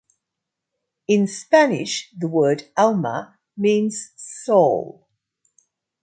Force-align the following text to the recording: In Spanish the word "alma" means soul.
In 1.07 1.27
Spanish 1.27 2.09
the 2.17 2.27
word 2.27 2.67
"alma" 2.75 3.37
means 3.55 4.09
soul. 4.15 5.07